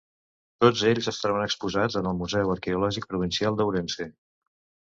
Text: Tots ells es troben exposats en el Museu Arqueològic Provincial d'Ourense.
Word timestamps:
Tots 0.63 0.79
ells 0.91 1.09
es 1.11 1.19
troben 1.25 1.45
exposats 1.49 1.99
en 2.01 2.09
el 2.13 2.17
Museu 2.23 2.55
Arqueològic 2.55 3.07
Provincial 3.15 3.61
d'Ourense. 3.61 4.13